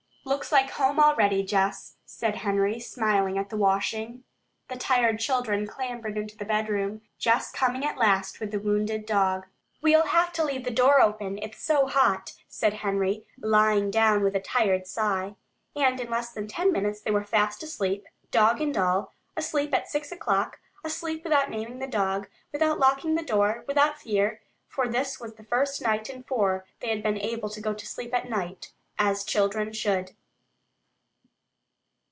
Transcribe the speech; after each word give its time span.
"Looks 0.23 0.51
like 0.51 0.69
home 0.71 0.99
already, 0.99 1.43
Jess," 1.43 1.95
said 2.05 2.37
Henry, 2.37 2.79
smiling 2.79 3.37
at 3.39 3.49
the 3.49 3.57
washing. 3.57 4.23
The 4.69 4.77
tired 4.77 5.19
children 5.19 5.65
clambered 5.67 6.17
into 6.17 6.37
the 6.37 6.45
"bedroom," 6.45 7.01
Jess 7.17 7.51
coming 7.51 7.81
last 7.81 8.39
with 8.39 8.51
the 8.51 8.59
wounded 8.59 9.05
dog. 9.05 9.47
"We'll 9.81 10.05
have 10.05 10.31
to 10.33 10.43
leave 10.45 10.63
the 10.63 10.71
door 10.71 11.01
open, 11.01 11.39
it's 11.39 11.61
so 11.61 11.87
hot," 11.87 12.33
said 12.47 12.75
Henry, 12.75 13.25
lying 13.39 13.89
down 13.91 14.21
with 14.23 14.35
a 14.35 14.39
tired 14.39 14.85
sigh. 14.87 15.35
And 15.75 15.99
in 15.99 16.09
less 16.09 16.29
than 16.31 16.47
ten 16.47 16.71
minutes 16.71 17.01
they 17.01 17.11
were 17.11 17.25
fast 17.25 17.63
asleep, 17.63 18.05
dog 18.29 18.61
and 18.61 18.77
all 18.77 19.13
asleep 19.35 19.73
at 19.73 19.89
six 19.89 20.11
o'clock, 20.11 20.59
asleep 20.83 21.23
without 21.23 21.49
naming 21.49 21.79
the 21.79 21.87
dog, 21.87 22.27
without 22.53 22.79
locking 22.79 23.15
the 23.15 23.23
door, 23.25 23.65
without 23.67 23.97
fear, 23.99 24.39
for 24.69 24.87
this 24.87 25.19
was 25.19 25.33
the 25.33 25.43
first 25.43 25.81
night 25.81 26.09
in 26.11 26.23
four 26.23 26.63
that 26.79 26.85
they 26.85 26.89
had 26.89 27.03
been 27.03 27.17
able 27.19 27.49
to 27.49 27.59
go 27.61 27.73
to 27.73 27.85
sleep 27.87 28.13
at 28.13 28.29
night, 28.29 28.71
as 28.97 29.23
children 29.25 29.73
should. 29.73 30.11